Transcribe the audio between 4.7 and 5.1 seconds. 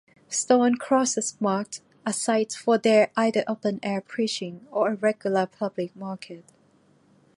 or a